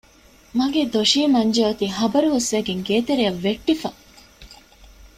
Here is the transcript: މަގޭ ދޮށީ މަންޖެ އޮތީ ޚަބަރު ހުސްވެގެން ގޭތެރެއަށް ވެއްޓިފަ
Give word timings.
މަގޭ 0.57 0.81
ދޮށީ 0.93 1.19
މަންޖެ 1.33 1.61
އޮތީ 1.67 1.85
ޚަބަރު 1.97 2.27
ހުސްވެގެން 2.33 2.81
ގޭތެރެއަށް 2.87 3.41
ވެއްޓިފަ 3.45 3.89